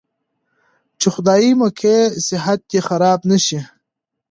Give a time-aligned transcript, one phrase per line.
[0.99, 1.97] چې خدايه مکې
[2.27, 3.59] صحت دې خراب نه شي.